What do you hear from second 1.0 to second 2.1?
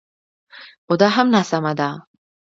دا هم ناسمه ده